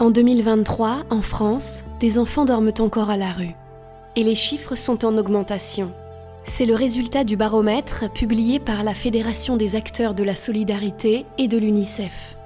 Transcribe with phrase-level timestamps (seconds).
[0.00, 3.54] En 2023, en France, des enfants dorment encore à la rue.
[4.16, 5.92] Et les chiffres sont en augmentation.
[6.42, 11.46] C'est le résultat du baromètre publié par la Fédération des acteurs de la solidarité et
[11.46, 12.36] de l'UNICEF.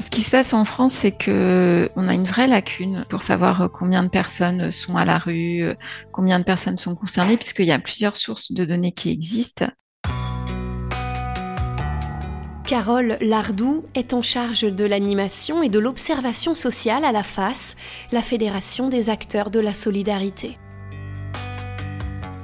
[0.00, 3.70] Ce qui se passe en France, c'est que on a une vraie lacune pour savoir
[3.70, 5.62] combien de personnes sont à la rue,
[6.10, 9.68] combien de personnes sont concernées, puisqu'il y a plusieurs sources de données qui existent.
[12.70, 17.74] Carole Lardou est en charge de l'animation et de l'observation sociale à la FAS,
[18.12, 20.56] la Fédération des acteurs de la solidarité.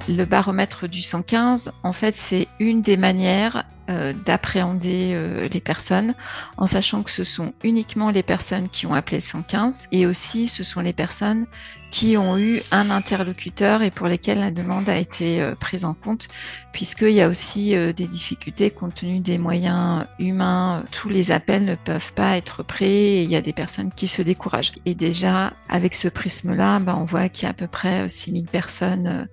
[0.09, 6.17] Le baromètre du 115, en fait, c'est une des manières euh, d'appréhender euh, les personnes
[6.57, 10.65] en sachant que ce sont uniquement les personnes qui ont appelé 115 et aussi ce
[10.65, 11.47] sont les personnes
[11.93, 15.95] qui ont eu un interlocuteur et pour lesquelles la demande a été euh, prise en
[15.95, 16.27] compte
[16.73, 20.85] puisqu'il y a aussi des difficultés compte tenu des moyens humains.
[20.91, 24.09] Tous les appels ne peuvent pas être pris et il y a des personnes qui
[24.09, 24.73] se découragent.
[24.85, 28.45] Et déjà, avec ce prisme-là, ben, on voit qu'il y a à peu près 6000
[28.45, 29.27] personnes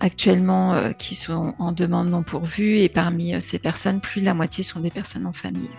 [0.00, 4.26] actuellement euh, qui sont en demande non pourvue et parmi euh, ces personnes, plus de
[4.26, 5.70] la moitié sont des personnes en famille.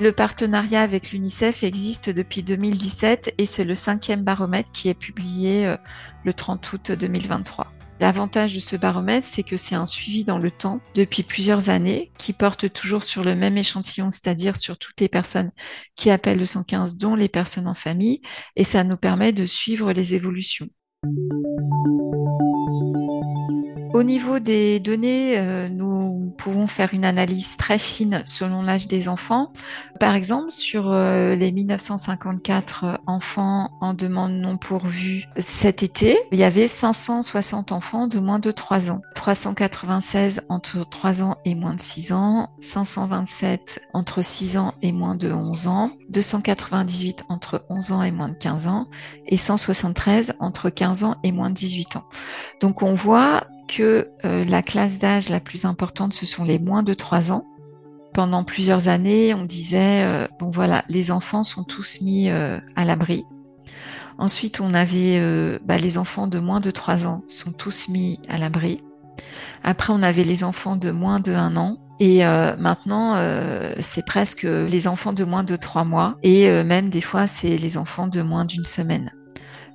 [0.00, 5.66] Le partenariat avec l'UNICEF existe depuis 2017 et c'est le cinquième baromètre qui est publié
[5.66, 5.76] euh,
[6.24, 7.72] le 30 août 2023.
[8.00, 12.10] L'avantage de ce baromètre, c'est que c'est un suivi dans le temps depuis plusieurs années
[12.18, 15.52] qui porte toujours sur le même échantillon, c'est-à-dire sur toutes les personnes
[15.94, 18.20] qui appellent le 115, dont les personnes en famille,
[18.56, 20.68] et ça nous permet de suivre les évolutions.
[21.04, 21.14] うん。
[23.94, 29.52] Au niveau des données, euh, nous pouvons faire une analyse très fine selon l'âge des enfants.
[30.00, 36.42] Par exemple, sur euh, les 1954 enfants en demande non pourvue cet été, il y
[36.42, 41.80] avait 560 enfants de moins de 3 ans, 396 entre 3 ans et moins de
[41.80, 48.02] 6 ans, 527 entre 6 ans et moins de 11 ans, 298 entre 11 ans
[48.02, 48.88] et moins de 15 ans
[49.28, 52.04] et 173 entre 15 ans et moins de 18 ans.
[52.60, 56.82] Donc on voit que euh, la classe d'âge la plus importante, ce sont les moins
[56.82, 57.46] de 3 ans.
[58.12, 62.84] Pendant plusieurs années, on disait, euh, bon voilà, les enfants sont tous mis euh, à
[62.84, 63.24] l'abri.
[64.16, 68.38] Ensuite, on avait bah, les enfants de moins de 3 ans sont tous mis à
[68.38, 68.80] l'abri.
[69.64, 71.78] Après, on avait les enfants de moins de 1 an.
[71.98, 73.16] Et maintenant,
[73.80, 76.16] c'est presque les enfants de moins de 3 mois.
[76.22, 79.10] Et même des fois, c'est les enfants de moins d'une semaine.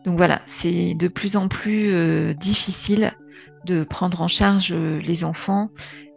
[0.05, 3.11] Donc voilà, c'est de plus en plus difficile
[3.65, 5.69] de prendre en charge euh, les enfants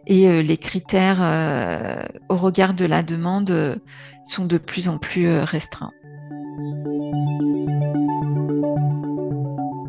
[0.07, 1.95] et euh, les critères euh,
[2.29, 3.81] au regard de la demande
[4.23, 5.91] sont de plus en plus restreints.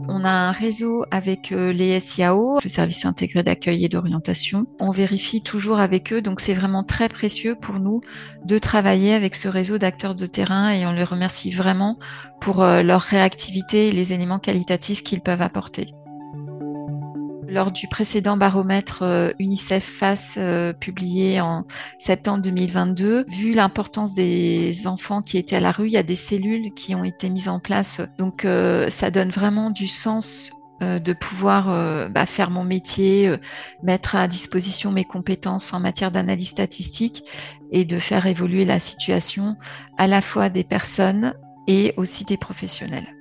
[0.09, 4.67] On a un réseau avec les SIAO, le service intégré d'accueil et d'orientation.
[4.81, 8.01] On vérifie toujours avec eux, donc c'est vraiment très précieux pour nous
[8.47, 11.99] de travailler avec ce réseau d'acteurs de terrain et on les remercie vraiment
[12.41, 15.95] pour leur réactivité et les éléments qualitatifs qu'ils peuvent apporter.
[17.55, 21.65] Lors du précédent baromètre euh, UNICEF FACE euh, publié en
[21.97, 26.17] septembre 2022, vu l'importance des enfants qui étaient à la rue, il y a des
[26.17, 28.01] cellules qui ont été mises en place.
[28.19, 30.51] Donc euh, ça donne vraiment du sens
[30.81, 33.35] de pouvoir bah, faire mon métier,
[33.83, 37.25] mettre à disposition mes compétences en matière d'analyse statistique
[37.71, 39.57] et de faire évoluer la situation
[39.97, 41.33] à la fois des personnes
[41.69, 43.14] et aussi des professionnels.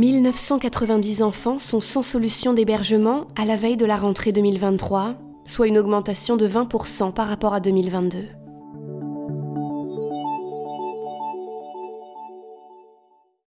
[0.00, 5.76] 1990 enfants sont sans solution d'hébergement à la veille de la rentrée 2023, soit une
[5.76, 8.39] augmentation de 20% par rapport à 2022.